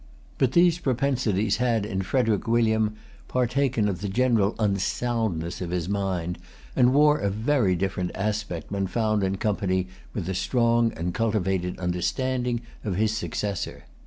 But 0.39 0.53
these 0.53 0.79
propensities 0.79 1.57
had 1.57 1.85
in 1.85 2.01
Frederic 2.01 2.47
William 2.47 2.95
partaken 3.27 3.87
of 3.87 4.01
the 4.01 4.09
general 4.09 4.55
unsoundness 4.57 5.61
of 5.61 5.69
his 5.69 5.87
mind, 5.87 6.39
and 6.75 6.91
wore 6.91 7.19
a 7.19 7.29
very 7.29 7.75
different 7.75 8.09
aspect 8.15 8.71
when 8.71 8.87
found 8.87 9.23
in 9.23 9.35
company 9.37 9.89
with 10.15 10.25
the 10.25 10.33
strong 10.33 10.91
and 10.93 11.13
cultivated 11.13 11.77
understanding 11.77 12.61
of 12.83 12.95
his 12.95 13.15
successor. 13.15 13.83